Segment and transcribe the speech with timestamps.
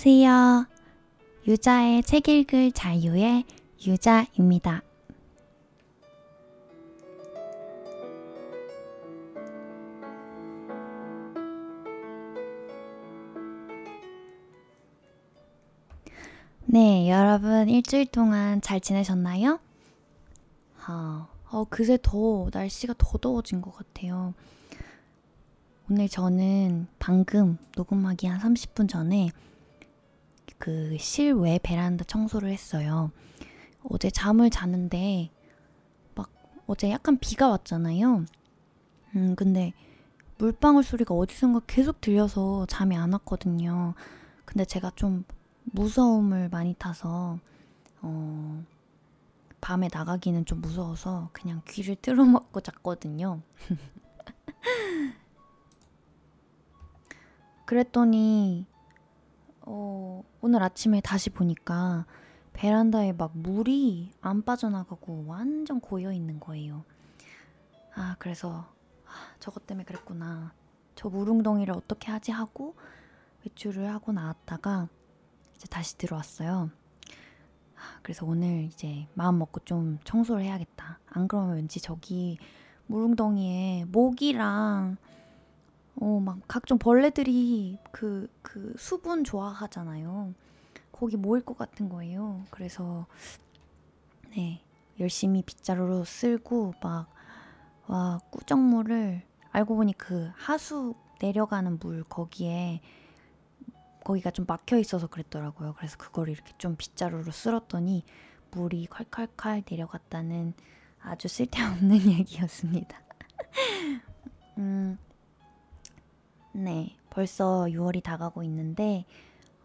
[0.00, 0.66] 안녕하세요.
[1.48, 3.44] 유자의 책 읽을 자유의
[3.84, 4.82] 유자입니다.
[16.66, 19.58] 네, 여러분 일주일 동안 잘 지내셨나요?
[20.86, 24.32] 아, 어, 그새 더 날씨가 더 더워진 것 같아요.
[25.90, 29.30] 오늘 저는 방금 녹음하기 한 30분 전에
[30.58, 33.10] 그 실외 베란다 청소를 했어요.
[33.84, 35.30] 어제 잠을 자는데
[36.14, 36.30] 막
[36.66, 38.24] 어제 약간 비가 왔잖아요.
[39.16, 39.72] 음, 근데
[40.38, 43.94] 물방울 소리가 어디선가 계속 들려서 잠이 안 왔거든요.
[44.44, 45.24] 근데 제가 좀
[45.64, 47.38] 무서움을 많이 타서
[48.02, 48.64] 어,
[49.60, 53.40] 밤에 나가기는 좀 무서워서 그냥 귀를 뚫어막고 잤거든요.
[57.66, 58.66] 그랬더니
[59.70, 62.06] 어, 오늘 아침에 다시 보니까
[62.54, 66.84] 베란다에 막 물이 안 빠져나가고 완전 고여 있는 거예요.
[67.94, 68.66] 아, 그래서
[69.04, 70.54] 아, 저것 때문에 그랬구나.
[70.94, 72.76] 저 물웅덩이를 어떻게 하지 하고
[73.44, 74.88] 외출을 하고 나왔다가
[75.54, 76.70] 이제 다시 들어왔어요.
[77.76, 80.98] 아, 그래서 오늘 이제 마음 먹고 좀 청소를 해야겠다.
[81.06, 82.38] 안 그러면 왠지 저기
[82.86, 84.96] 물웅덩이에 모기랑
[86.00, 90.32] 어, 막 각종 벌레들이 그, 그 수분 좋아하잖아요.
[90.92, 92.44] 거기 모일 것 같은 거예요.
[92.50, 93.06] 그래서,
[94.30, 94.62] 네,
[95.00, 97.08] 열심히 빗자루로 쓸고, 막,
[97.86, 102.80] 와, 꾸정물을, 알고 보니 그 하수 내려가는 물 거기에,
[104.04, 105.74] 거기가 좀 막혀 있어서 그랬더라고요.
[105.76, 108.04] 그래서 그걸 이렇게 좀 빗자루로 쓸었더니,
[108.52, 110.54] 물이 콸콸콸 내려갔다는
[111.00, 113.00] 아주 쓸데없는 얘기였습니다.
[114.58, 114.98] 음,
[116.52, 119.04] 네, 벌써 6월이 다가고 있는데,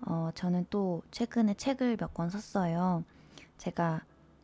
[0.06, 3.04] 어, 저는 또 최근에 책을 몇 권 샀어요.
[3.58, 4.02] 제가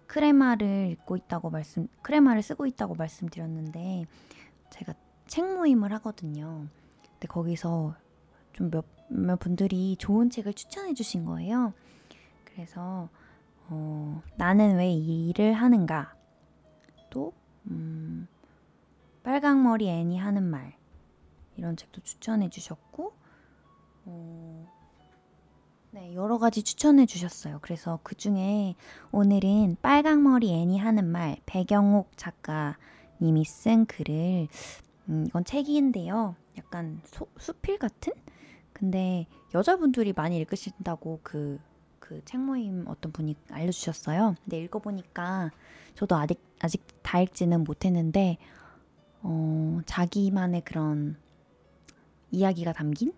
[0.07, 4.05] 크레마를 읽고 있다고 말씀, 크레마를 쓰고 있다고 말씀드렸는데,
[4.71, 4.93] 제가
[5.27, 6.67] 책 모임을 하거든요.
[7.13, 7.95] 근데 거기서
[8.53, 11.73] 좀 몇, 몇 분들이 좋은 책을 추천해 주신 거예요.
[12.45, 13.09] 그래서,
[13.69, 16.15] 어, 나는 왜 이 일을 하는가?
[17.09, 17.33] 또,
[17.67, 18.27] 음,
[19.23, 20.73] 빨강머리 애니 하는 말.
[21.59, 23.13] 이런 책도 추천해 주셨고,
[24.05, 24.67] 어,
[25.91, 27.59] 네, 여러 가지 추천해 주셨어요.
[27.61, 28.75] 그래서 그 중에
[29.11, 34.47] 오늘은 빨강머리 애니 하는 말, 배경옥 작가님이 쓴 글을,
[35.09, 36.35] 음, 이건 책인데요.
[36.57, 38.13] 약간 소, 수필 같은?
[38.73, 41.59] 근데 여자분들이 많이 읽으신다고 그,
[41.99, 44.35] 그 책 모임 어떤 분이 알려주셨어요.
[44.43, 45.51] 근데 읽어보니까
[45.95, 48.37] 저도 아직, 아직 다 읽지는 못했는데,
[49.21, 51.17] 어, 자기만의 그런
[52.31, 53.13] 이야기가 담긴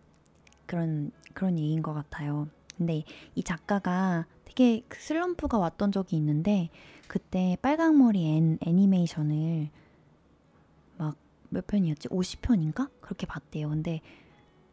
[0.65, 2.47] 그런 그런 얘기인 것 같아요.
[2.77, 3.03] 근데
[3.35, 6.69] 이 작가가 되게 그 슬럼프가 왔던 적이 있는데
[7.07, 9.69] 그때 빨강머리 애, 애니메이션을
[10.97, 11.15] 막
[11.51, 12.09] 몇 편이었지?
[12.09, 12.89] 50편인가?
[13.01, 13.69] 그렇게 봤대요.
[13.69, 14.01] 근데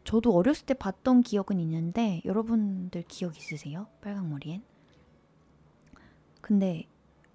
[0.05, 3.87] 저도 어렸을 때 봤던 기억은 있는데 여러분들 기억 있으세요?
[4.01, 4.63] 빨강머리엔?
[6.41, 6.87] 근데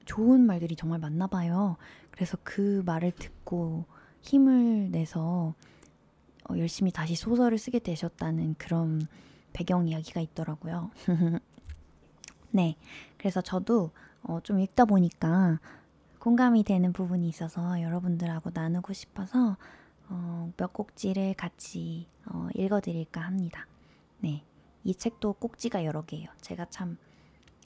[0.07, 1.77] 좋은 말들이 정말 많나 봐요.
[2.11, 3.85] 그래서 그 말을 듣고
[4.23, 5.55] 힘을 내서
[6.49, 9.07] 어, 열심히 다시 소설을 쓰게 되셨다는 그런
[9.53, 10.91] 배경 이야기가 있더라고요.
[12.51, 12.77] 네,
[13.19, 13.91] 그래서 저도
[14.23, 15.61] 어, 좀 읽다 보니까
[16.19, 19.57] 공감이 되는 부분이 있어서 여러분들하고 나누고 싶어서
[20.09, 23.67] 어, 몇 꼭지를 같이 어, 읽어드릴까 합니다.
[24.21, 24.45] 네,
[24.85, 26.29] 이 책도 꼭지가 여러 개예요.
[26.41, 26.97] 제가 참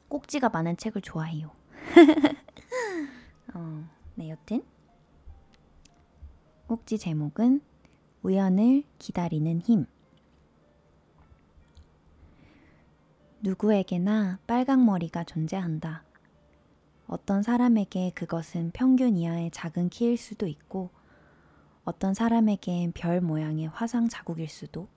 [0.08, 1.50] 꼭지가 많은 책을 좋아해요.
[3.54, 4.62] 어, 네, 여튼
[6.66, 7.60] 꼭지 제목은
[8.28, 9.86] 우연을 기다리는 힘.
[13.40, 16.04] 누구에게나 빨강머리가 존재한다.
[17.06, 20.90] 어떤 사람에게 그것은 평균 이하의 작은 키일 수도 있고,
[21.84, 24.88] 어떤 사람에겐 별 모양의 화상 자국일 수도,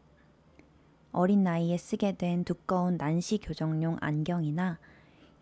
[1.13, 4.77] 어린 나이에 쓰게 된 두꺼운 난시 교정용 안경이나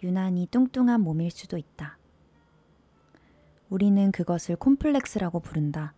[0.03, 1.97] 유난히 뚱뚱한 몸일 수도 있다.
[3.71, 5.95] 우리는 그것을 콤플렉스라고 부른다.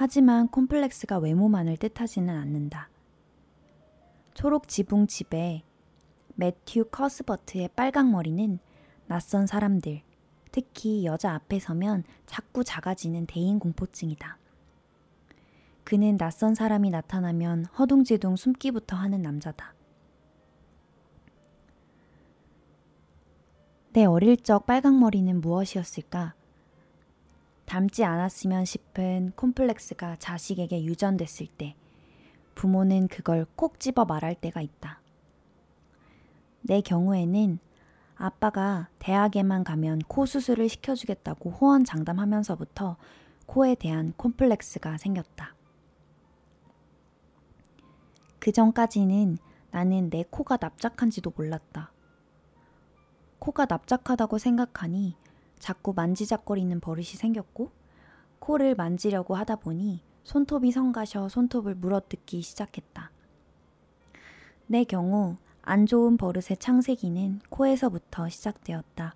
[0.00, 2.88] 하지만 콤플렉스가 외모만을 뜻하지는 않는다.
[4.32, 5.64] 초록 지붕 집에
[6.36, 8.60] 매튜 커스버트의 빨강 머리는
[9.08, 10.02] 낯선 사람들,
[10.52, 14.38] 특히 여자 앞에 서면 자꾸 작아지는 대인 공포증이다.
[15.82, 19.74] 그는 낯선 사람이 나타나면 허둥지둥 숨기부터 하는 남자다.
[23.94, 26.37] 내 어릴 적 빨강머리는 무엇이었을까?
[27.68, 31.76] 닮지 않았으면 싶은 콤플렉스가 자식에게 유전됐을 때
[32.54, 35.02] 부모는 그걸 콕 집어 말할 때가 있다.
[36.62, 37.58] 내 경우에는
[38.16, 42.96] 아빠가 대학에만 가면 코 수술을 시켜주겠다고 호언장담하면서부터
[43.44, 45.54] 코에 대한 콤플렉스가 생겼다.
[48.38, 49.36] 그 전까지는
[49.70, 51.92] 나는 내 코가 납작한지도 몰랐다.
[53.40, 55.16] 코가 납작하다고 생각하니
[55.58, 57.70] 자꾸 만지작거리는 버릇이 생겼고
[58.38, 63.10] 코를 만지려고 하다 보니 손톱이 성가셔 손톱을 물어뜯기 시작했다.
[64.66, 69.14] 내 경우 안 좋은 버릇의 창세기는 코에서부터 시작되었다.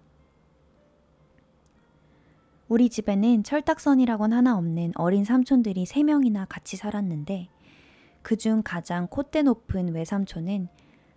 [2.69, 7.49] 우리 집에는 철딱선이라곤 하나 없는 어린 삼촌들이 세 명이나 같이 살았는데
[8.23, 10.69] 그 중 가장 콧대 높은 외삼촌은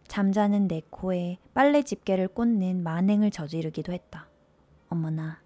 [0.07, 4.27] 잠자는 내 코에 빨래 집게를 꽂는 만행을 저지르기도 했다.
[4.89, 5.39] 어머나.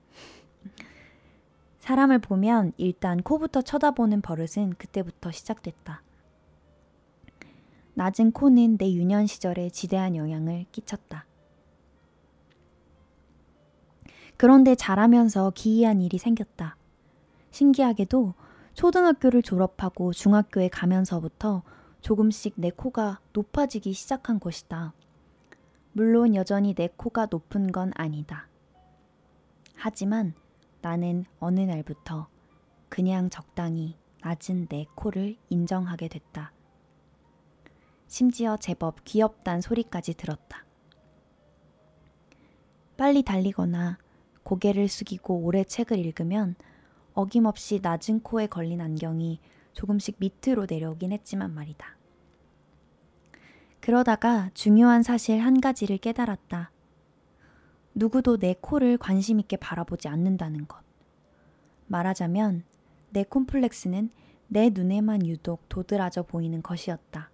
[1.80, 6.03] 사람을 보면 일단 코부터 쳐다보는 버릇은 그때부터 시작됐다.
[7.95, 11.25] 낮은 코는 내 유년 시절에 지대한 영향을 끼쳤다.
[14.38, 16.77] 그런데 자라면서 기이한 일이 생겼다.
[17.51, 18.35] 신기하게도
[18.74, 21.63] 초등학교를 졸업하고 중학교에 가면서부터
[22.01, 24.94] 조금씩 내 코가 높아지기 시작한 것이다.
[25.92, 28.49] 물론 여전히 내 코가 높은 건 아니다.
[29.81, 30.34] 하지만
[30.81, 32.28] 나는 어느 날부터
[32.90, 36.52] 그냥 적당히 낮은 내 코를 인정하게 됐다.
[38.08, 40.66] 심지어 제법 귀엽단 소리까지 들었다.
[42.98, 43.98] 빨리 달리거나
[44.44, 46.56] 고개를 숙이고 오래 책을 읽으면
[47.14, 49.40] 어김없이 낮은 코에 걸린 안경이
[49.72, 51.98] 조금씩 밑으로 내려오긴 했지만 말이다.
[53.80, 56.72] 그러다가 중요한 사실 한 가지를 깨달았다.
[57.95, 60.80] 누구도 내 코를 관심 있게 바라보지 않는다는 것.
[61.88, 62.63] 말하자면
[63.12, 64.09] 내 콤플렉스는
[64.47, 67.30] 내 눈에만 유독 도드라져 보이는 것이었다.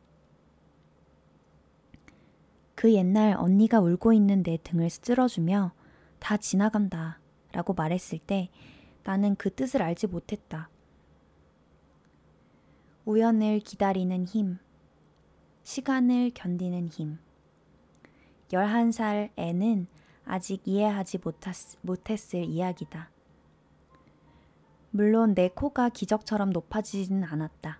[2.75, 5.73] 그 옛날 언니가 울고 있는 내 등을 쓸어주며
[6.19, 7.19] 다 지나간다
[7.51, 8.49] 라고 말했을 때
[9.03, 10.69] 나는 그 뜻을 알지 못했다.
[13.05, 14.57] 우연을 기다리는 힘,
[15.63, 17.19] 시간을 견디는 힘.
[18.49, 19.87] 11살 애는
[20.25, 21.19] 아직 이해하지
[21.81, 23.09] 못했을 이야기다.
[24.91, 27.79] 물론 내 코가 기적처럼 높아지지는 않았다.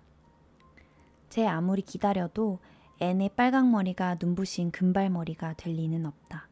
[1.28, 2.60] 제 아무리 기다려도
[3.00, 6.48] 애의 빨강머리가 눈부신 금발머리가 될 리는 없다.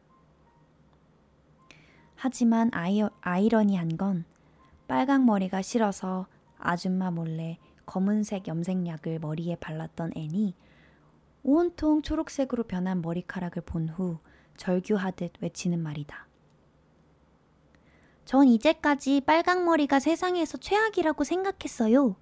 [2.15, 4.25] 하지만 아이, 아이러니한 건
[4.87, 6.27] 빨강머리가 싫어서
[6.57, 10.55] 아줌마 몰래 검은색 염색약을 머리에 발랐던 앤이
[11.43, 14.19] 온통 초록색으로 변한 머리카락을 본 후
[14.57, 16.27] 절규하듯 외치는 말이다.
[18.25, 22.15] 전 이제까지 빨강머리가 세상에서 최악이라고 생각했어요.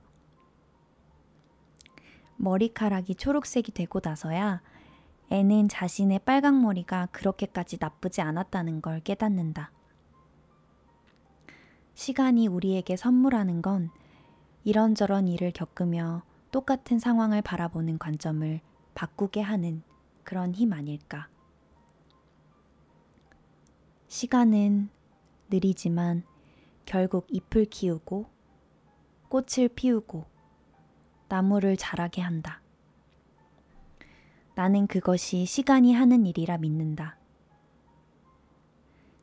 [2.36, 4.62] 머리카락이 초록색이 되고 나서야
[5.30, 9.72] 애는 자신의 빨강머리가 그렇게까지 나쁘지 않았다는 걸 깨닫는다.
[11.94, 13.90] 시간이 우리에게 선물하는 건
[14.64, 18.60] 이런저런 일을 겪으며 똑같은 상황을 바라보는 관점을
[18.94, 19.84] 바꾸게 하는
[20.24, 21.28] 그런 힘 아닐까.
[24.14, 24.90] 시간은
[25.50, 26.24] 느리지만
[26.86, 28.28] 결국 잎을 키우고
[29.28, 30.26] 꽃을 피우고
[31.30, 32.62] 나무를 자라게 한다.
[34.54, 37.18] 나는 그것이 시간이 하는 일이라 믿는다.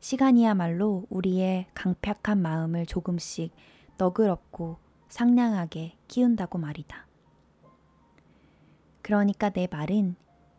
[0.00, 3.54] 시간이야말로 우리의 강팍한 마음을 조금씩
[3.96, 4.78] 너그럽고
[5.08, 7.06] 상냥하게 키운다고 말이다.
[9.02, 10.16] 그러니까 내 말은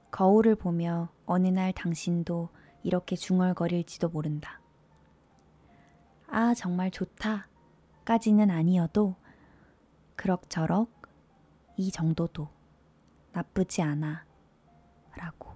[0.09, 2.47] 거울을 보며 어느 날 당신도
[2.83, 4.59] 이렇게 중얼거릴지도 모른다.
[6.27, 7.47] 아, 정말 좋다.
[8.05, 9.15] 까지는 아니어도
[10.15, 10.89] 그럭저럭
[11.77, 12.49] 이 정도도
[13.33, 14.25] 나쁘지 않아.
[15.15, 15.50] 라고.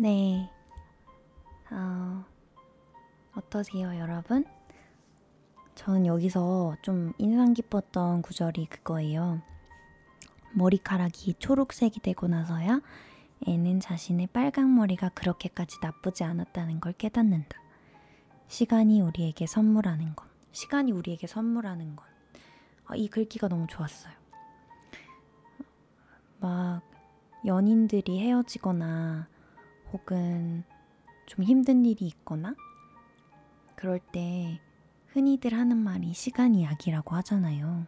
[0.00, 0.50] 네.
[1.70, 2.24] 어,
[3.34, 4.46] 어떠세요, 여러분?
[5.74, 9.42] 저는 여기서 좀 인상 깊었던 구절이 그거예요.
[10.54, 12.80] 머리카락이 초록색이 되고 나서야
[13.46, 17.58] 애는 자신의 빨강 머리가 그렇게까지 나쁘지 않았다는 걸 깨닫는다.
[18.48, 20.26] 시간이 우리에게 선물하는 것.
[20.52, 22.06] 시간이 우리에게 선물하는 것.
[22.86, 24.14] 아, 이 글귀가 너무 좋았어요.
[26.40, 26.80] 막
[27.44, 29.28] 연인들이 헤어지거나
[29.92, 30.64] 혹은
[31.26, 32.54] 좀 힘든 일이 있거나
[33.74, 34.60] 그럴 때
[35.08, 37.86] 흔히들 하는 말이 시간이 약이라고 하잖아요.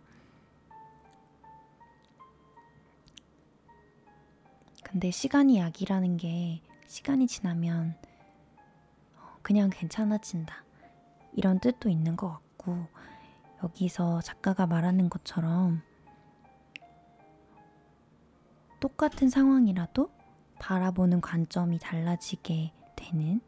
[4.83, 7.97] 근데 시간이 약이라는 게 시간이 지나면
[9.17, 10.65] 어, 그냥 괜찮아진다.
[11.33, 12.87] 이런 뜻도 있는 것 같고,
[13.63, 15.81] 여기서 작가가 말하는 것처럼
[18.81, 20.11] 똑같은 상황이라도
[20.62, 23.40] 바라보는 관점이 달라지게 되는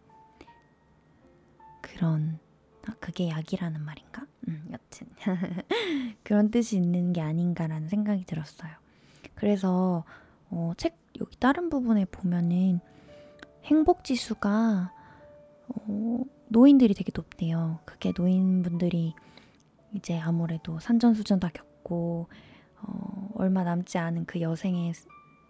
[1.81, 2.41] 그런
[2.87, 4.27] 아, 그게 약이라는 말인가?
[4.49, 5.09] 음, 여튼
[6.25, 8.73] 그런 뜻이 있는 게 아닌가라는 생각이 들었어요.
[9.37, 10.05] 그래서
[10.51, 12.81] 어, 책 여기 다른 부분에 보면은
[13.63, 14.93] 행복 지수가
[15.69, 16.19] 어,
[16.49, 17.79] 노인들이 되게 높대요.
[17.85, 19.15] 그게 노인분들이
[19.95, 22.29] 이제 아무래도 산전수전 다 겪고
[22.83, 24.93] 어, 얼마 남지 않은 그 여생의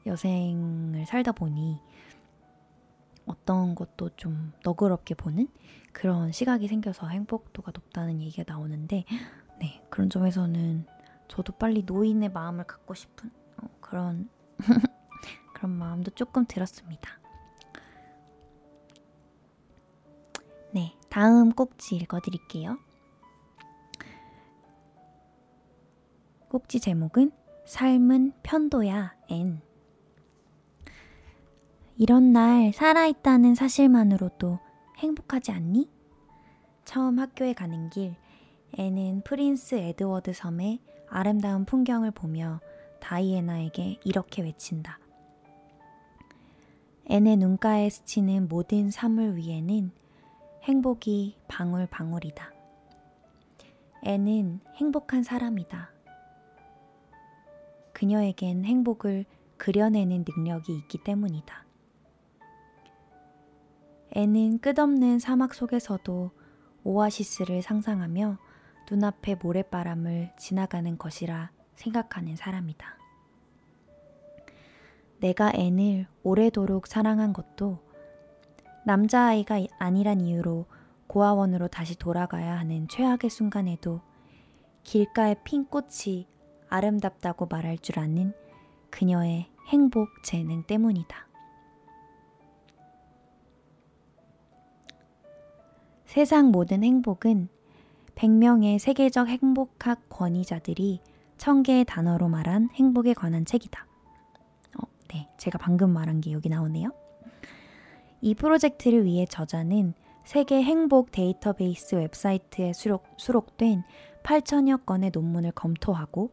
[0.07, 1.81] 여생을 살다 보니
[3.27, 5.49] 어떤 것도 좀 너그럽게 보는
[5.93, 9.05] 그런 시각이 생겨서 행복도가 높다는 얘기가 나오는데
[9.61, 10.87] 네 그런 점에서는
[11.29, 14.29] 저도 빨리 노인의 마음을 갖고 싶은 어, 그런
[15.55, 17.19] 그런 마음도 조금 들었습니다.
[20.73, 22.79] 네 다음 꼭지 읽어드릴게요.
[26.49, 27.33] 꼭지 제목은
[27.65, 29.61] 삶은 편도야 N
[31.97, 34.59] 이런 날 살아있다는 사실만으로도
[34.99, 35.89] 행복하지 않니?
[36.85, 38.17] 처음 학교에 가는 길,
[38.77, 42.61] 애는 프린스 에드워드 섬의 아름다운 풍경을 보며
[43.01, 44.99] 다이애나에게 이렇게 외친다.
[47.09, 49.93] 애의 눈가에 스치는 모든 사물 위에는
[50.65, 52.53] 행복이 방울방울이다.
[54.03, 55.91] 애는 행복한 사람이다.
[57.93, 59.27] 그녀에겐 행복을
[59.59, 61.63] 그려내는 능력이 있기 때문이다.
[64.16, 66.30] 애는 끝없는 사막 속에서도
[66.85, 68.38] 오아시스를 상상하며
[68.88, 72.97] 눈앞의 모래바람을 지나가는 것이라 생각하는 사람이다.
[75.18, 77.80] 내가 앤을 오래도록 사랑한 것도
[78.87, 80.66] 남자아이가 아니란 이유로
[81.09, 84.00] 고아원으로 다시 돌아가야 하는 최악의 순간에도
[84.85, 86.28] 길가의 핀 꽃이
[86.68, 88.33] 아름답다고 말할 줄 아는
[88.90, 91.34] 그녀의 행복 재능 때문이다.
[96.14, 97.49] 세상 모든 행복은
[98.14, 101.00] 100명의 세계적 행복학 권위자들이
[101.38, 103.85] 천 개의 단어로 말한 행복에 관한 책이다.
[104.78, 106.92] 어, 네, 제가 방금 말한 게 여기 나오네요.
[108.21, 113.83] 이 프로젝트를 위해 저자는 세계 행복 데이터베이스 웹사이트에 수록, 수록된
[114.23, 116.30] 8천여 건의 논문을 검토하고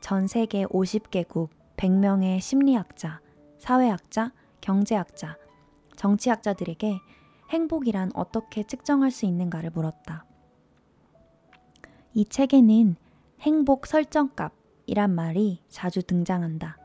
[0.00, 3.20] 전 세계 50개국 100명의 심리학자,
[3.58, 5.36] 사회학자, 경제학자,
[5.94, 6.98] 정치학자들에게
[7.52, 10.24] 행복이란 어떻게 측정할 수 있는가를 물었다.
[12.14, 12.96] 이 책에는
[13.40, 16.78] 행복 설정값이란 말이 자주 등장한다.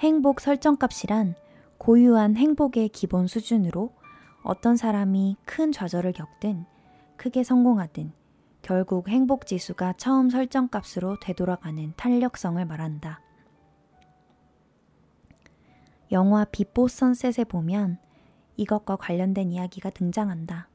[0.00, 1.34] 행복 설정값이란
[1.76, 3.92] 고유한 행복의 기본 수준으로
[4.42, 6.64] 어떤 사람이 큰 좌절을 겪든
[7.16, 8.12] 크게 성공하든
[8.62, 13.20] 결국 행복 지수가 처음 설정값으로 되돌아가는 탄력성을 말한다.
[16.12, 17.98] 영화 비포 선셋에 보면
[18.56, 20.68] 이것과 관련된 이야기가 등장한다.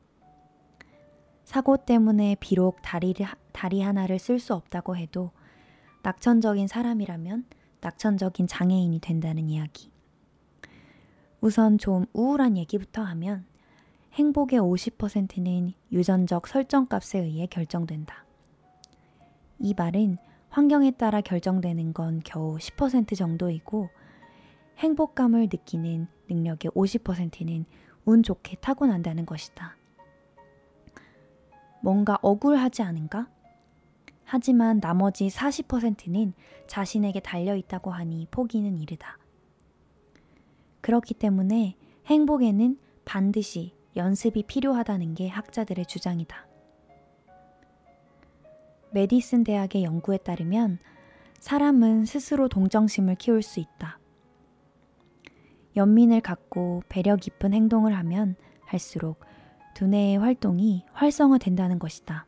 [1.43, 3.13] 사고 때문에 비록 다리,
[3.53, 5.31] 다리 하나를 쓸 수 없다고 해도
[6.03, 7.45] 낙천적인 사람이라면
[7.81, 9.91] 낙천적인 장애인이 된다는 이야기.
[11.39, 13.45] 우선 좀 우울한 얘기부터 하면
[14.13, 18.25] 행복의 50%는 유전적 설정 값에 의해 결정된다.
[19.59, 20.17] 이 말은
[20.49, 23.89] 환경에 따라 결정되는 건 겨우 10% 정도이고
[24.79, 27.65] 행복감을 느끼는 능력의 50%는
[28.05, 29.75] 운 좋게 타고난다는 것이다.
[31.81, 33.27] 뭔가 억울하지 않은가?
[34.23, 36.33] 하지만 나머지 40%는
[36.67, 39.17] 자신에게 달려 있다고 하니 포기는 이르다.
[40.81, 41.75] 그렇기 때문에
[42.07, 46.47] 행복에는 반드시 연습이 필요하다는 게 학자들의 주장이다.
[48.91, 50.79] 메디슨 대학의 연구에 따르면
[51.39, 53.99] 사람은 스스로 동정심을 키울 수 있다.
[55.77, 59.19] 연민을 갖고 배려 깊은 행동을 하면 할수록
[59.75, 62.25] 두뇌의 활동이 활성화된다는 것이다.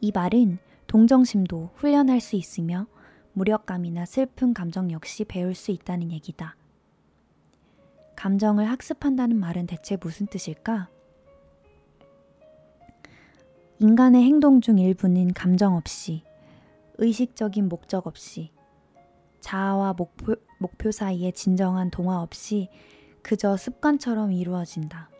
[0.00, 2.86] 이 말은 동정심도 훈련할 수 있으며
[3.32, 6.56] 무력감이나 슬픈 감정 역시 배울 수 있다는 얘기다.
[8.16, 10.88] 감정을 학습한다는 말은 대체 무슨 뜻일까?
[13.80, 16.22] 인간의 행동 중 일부는 감정 없이,
[16.98, 18.52] 의식적인 목적 없이,
[19.40, 22.70] 자아와 목표, 목표 사이에 진정한 동화 없이
[23.20, 25.10] 그저 습관처럼 이루어진다.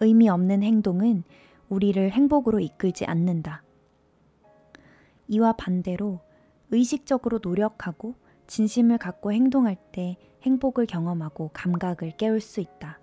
[0.00, 1.24] 의미 없는 행동은
[1.68, 3.62] 우리를 행복으로 이끌지 않는다.
[5.28, 6.20] 이와 반대로
[6.70, 8.14] 의식적으로 노력하고
[8.46, 12.98] 진심을 갖고 행동할 때 행복을 경험하고 감각을 깨울 수 있다.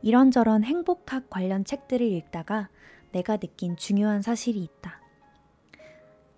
[0.00, 2.70] 이런저런 행복학 관련 책들을 읽다가
[3.12, 5.02] 내가 느낀 중요한 사실이 있다.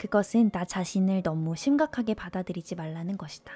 [0.01, 3.53] 그것은 나 자신을 너무 심각하게 받아들이지 말라는 것이다.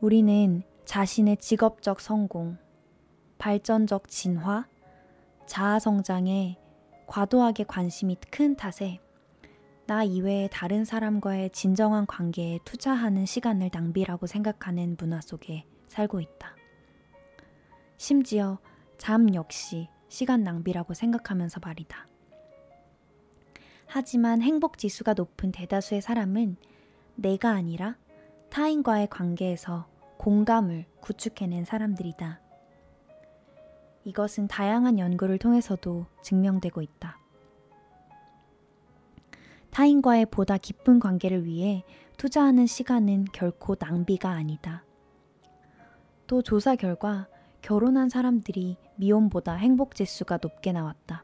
[0.00, 2.56] 우리는 자신의 직업적 성공,
[3.36, 4.66] 발전적 진화,
[5.44, 6.58] 자아 성장에
[7.06, 9.00] 과도하게 관심이 큰 탓에
[9.86, 16.56] 나 이외의 다른 사람과의 진정한 관계에 투자하는 시간을 낭비라고 생각하는 문화 속에 살고 있다.
[17.98, 18.58] 심지어
[18.96, 22.13] 잠 역시 시간 낭비라고 생각하면서 말이다.
[23.94, 26.56] 하지만 행복 지수가 높은 대다수의 사람은
[27.14, 27.96] 내가 아니라
[28.50, 29.86] 타인과의 관계에서
[30.16, 32.40] 공감을 구축해낸 사람들이다.
[34.02, 37.20] 이것은 다양한 연구를 통해서도 증명되고 있다.
[39.70, 41.84] 타인과의 보다 깊은 관계를 위해
[42.16, 44.84] 투자하는 시간은 결코 낭비가 아니다.
[46.26, 47.28] 또 조사 결과
[47.62, 51.22] 결혼한 사람들이 미혼보다 행복 지수가 높게 나왔다.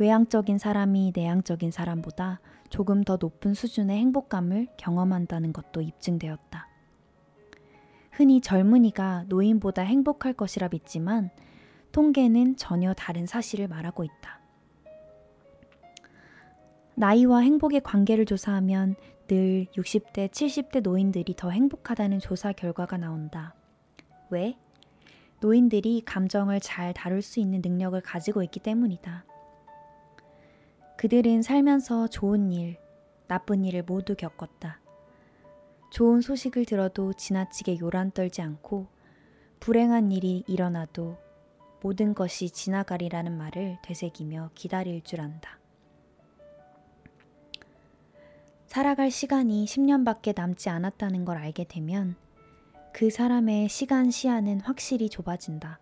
[0.00, 2.40] 외향적인 사람이 내향적인 사람보다
[2.70, 6.66] 조금 더 높은 수준의 행복감을 경험한다는 것도 입증되었다.
[8.10, 11.28] 흔히 젊은이가 노인보다 행복할 것이라 믿지만
[11.92, 14.40] 통계는 전혀 다른 사실을 말하고 있다.
[16.94, 23.54] 나이와 행복의 관계를 조사하면 늘 60대, 70대 노인들이 더 행복하다는 조사 결과가 나온다.
[24.30, 24.56] 왜?
[25.40, 29.26] 노인들이 감정을 잘 다룰 수 있는 능력을 가지고 있기 때문이다.
[31.00, 32.76] 그들은 살면서 좋은 일,
[33.26, 34.82] 나쁜 일을 모두 겪었다.
[35.88, 38.86] 좋은 소식을 들어도 지나치게 요란 떨지 않고
[39.60, 41.16] 불행한 일이 일어나도
[41.80, 45.58] 모든 것이 지나가리라는 말을 되새기며 기다릴 줄 안다.
[48.66, 52.14] 살아갈 시간이 10년밖에 남지 않았다는 걸 알게 되면
[52.92, 55.80] 그 사람의 시간 시야는 확실히 좁아진다.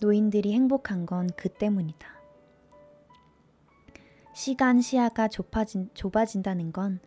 [0.00, 2.15] 노인들이 행복한 건 그 때문이다.
[4.36, 7.00] 시간 시야가 좁아진, 좁아진다는 건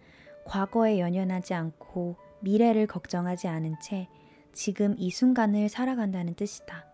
[0.45, 4.09] 과거에 연연하지 않고 미래를 걱정하지 않은 채
[4.51, 6.87] 지금 이 순간을 살아간다는 뜻이다.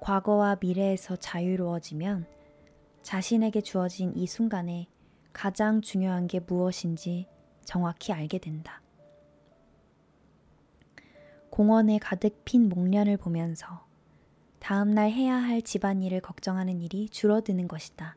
[0.00, 2.28] 과거와 미래에서 자유로워지면
[3.02, 4.86] 자신에게 주어진 이 순간에
[5.32, 7.26] 가장 중요한 게 무엇인지
[7.64, 8.82] 정확히 알게 된다.
[11.50, 13.84] 공원에 가득 핀 목련을 보면서
[14.60, 18.16] 다음날 해야 할 집안일을 걱정하는 일이 줄어드는 것이다.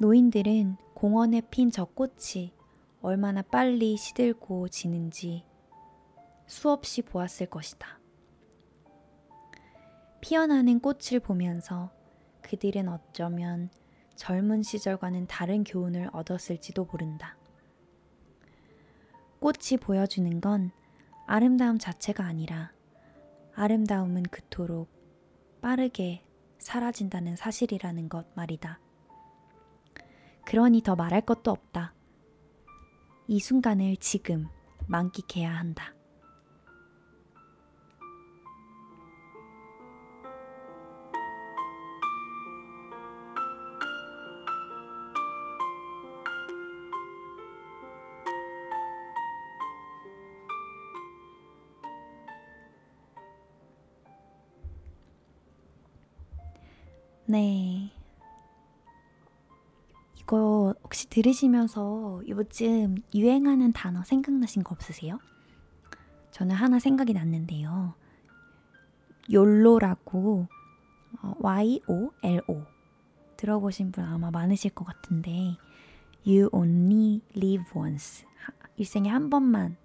[0.00, 2.54] 노인들은 공원에 핀 저 꽃이
[3.02, 5.44] 얼마나 빨리 시들고 지는지
[6.46, 8.00] 수없이 보았을 것이다.
[10.22, 11.92] 피어나는 꽃을 보면서
[12.40, 13.68] 그들은 어쩌면
[14.16, 17.36] 젊은 시절과는 다른 교훈을 얻었을지도 모른다.
[19.40, 20.70] 꽃이 보여주는 건
[21.26, 22.72] 아름다움 자체가 아니라
[23.54, 24.88] 아름다움은 그토록
[25.60, 26.24] 빠르게
[26.58, 28.80] 사라진다는 사실이라는 것 말이다.
[30.44, 31.94] 그러니 더 말할 것도 없다.
[33.28, 34.48] 이 순간을 지금
[34.88, 35.94] 만끽해야 한다.
[57.30, 57.79] 네.
[61.00, 65.18] 혹시 들으시면서 요즘 유행하는 단어 생각나신 거 없으세요?
[66.30, 67.94] 저는 하나 생각이 났는데요.
[69.32, 70.46] 욜로라고
[71.22, 72.64] 어, Y-O-L-O
[73.38, 75.56] 들어보신 분 아마 많으실 것 같은데
[76.26, 78.26] You only live once
[78.76, 79.78] 일생에 한 번만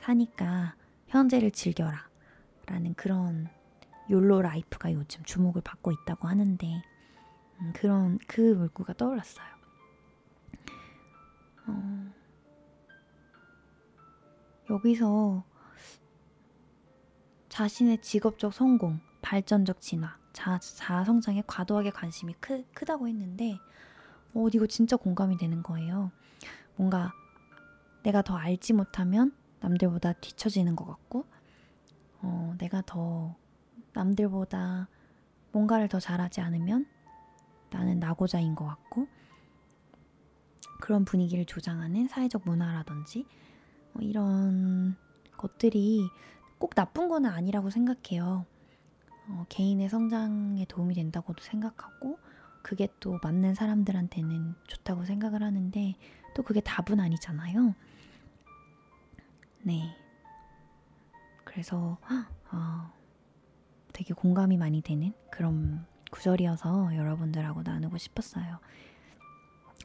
[0.00, 0.76] 사니까
[1.08, 2.08] 현재를 즐겨라
[2.66, 3.48] 라는 그런
[4.08, 6.82] YOLO life가 요즘 주목을 받고 있다고 하는데
[7.60, 9.53] 음, 그런 그 문구가 떠올랐어요.
[11.66, 12.12] 어,
[14.70, 15.44] 여기서
[17.48, 23.58] 자신의 직업적 성공, 발전적 진화, 자, 자아 성장에 과도하게 관심이 크, 크다고 했는데,
[24.34, 26.10] 어, 이거 진짜 공감이 되는 거예요.
[26.76, 27.12] 뭔가
[28.02, 31.26] 내가 더 알지 못하면 남들보다 뒤처지는 것 같고,
[32.20, 33.36] 어, 내가 더
[33.92, 34.88] 남들보다
[35.52, 36.86] 뭔가를 더 잘하지 않으면
[37.70, 39.06] 나는 나고자인 것 같고,
[40.84, 43.24] 그런 분위기를 조장하는 사회적 문화라든지
[43.94, 44.94] 뭐 이런
[45.38, 46.06] 것들이
[46.58, 48.44] 꼭 나쁜 거는 아니라고 생각해요.
[49.28, 52.18] 어, 개인의 성장에 도움이 된다고도 생각하고
[52.60, 55.94] 그게 또 맞는 사람들한테는 좋다고 생각을 하는데
[56.34, 57.74] 또 그게 답은 아니잖아요.
[59.62, 59.96] 네.
[61.44, 61.96] 그래서
[62.52, 62.92] 어,
[63.94, 68.60] 되게 공감이 많이 되는 그런 구절이어서 여러분들하고 나누고 싶었어요.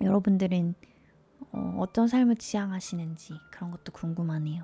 [0.02, 0.76] 여러분들은
[1.52, 4.64] 어, 어떤 삶을 지향하시는지 그런 것도 궁금하네요.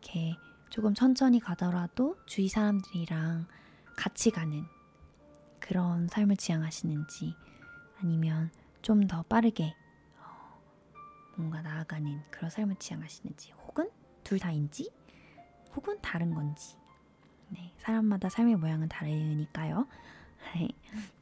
[0.00, 0.36] 이렇게
[0.70, 3.46] 조금 천천히 가더라도 주위 사람들이랑
[3.96, 4.64] 같이 가는
[5.60, 7.34] 그런 삶을 지향하시는지
[8.00, 8.50] 아니면
[8.82, 9.74] 좀 더 빠르게
[10.18, 10.60] 어,
[11.36, 13.90] 뭔가 나아가는 그런 삶을 지향하시는지 혹은
[14.24, 14.90] 둘 다인지
[15.74, 16.76] 혹은 다른 건지
[17.50, 19.86] 네, 사람마다 삶의 모양은 다르니까요.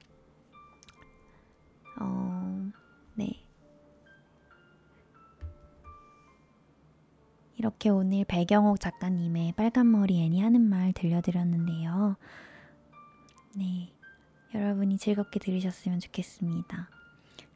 [7.58, 12.16] 이렇게 오늘 배경옥 작가님의 빨간머리 애니 하는 말 들려드렸는데요.
[13.56, 13.92] 네.
[14.54, 16.88] 여러분이 즐겁게 들으셨으면 좋겠습니다.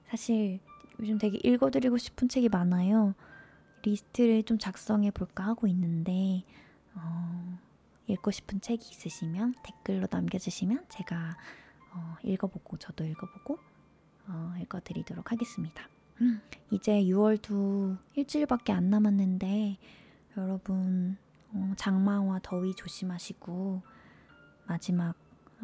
[0.08, 0.58] 사실
[0.98, 3.14] 요즘 되게 읽어드리고 싶은 책이 많아요.
[3.84, 6.44] 리스트를 좀 작성해 볼까 하고 있는데,
[6.94, 7.58] 어,
[8.08, 11.36] 읽고 싶은 책이 있으시면 댓글로 남겨주시면 제가
[11.94, 13.58] 어, 읽어보고 저도 읽어보고
[14.28, 15.88] 어, 읽어드리도록 하겠습니다.
[16.20, 19.78] 음, 이제 6월도 일주일밖에 안 남았는데
[20.36, 21.16] 여러분
[21.52, 23.82] 어, 장마와 더위 조심하시고
[24.66, 25.14] 마지막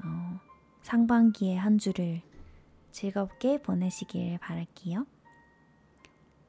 [0.04, 0.40] 어,
[0.82, 2.22] 상반기의 한 주를
[2.90, 5.06] 즐겁게 보내시길 바랄게요.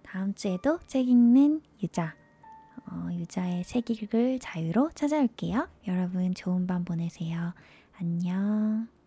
[0.03, 2.15] 다음 주에도 책 읽는 유자
[2.87, 5.67] 어, 유자의 책 읽을 자유로 찾아올게요.
[5.87, 7.53] 여러분 좋은 밤 보내세요.
[7.99, 8.98] 안녕.